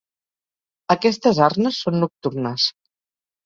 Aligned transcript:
Aquestes 0.95 1.43
arnes 1.51 1.79
són 1.85 2.03
nocturnes. 2.07 2.69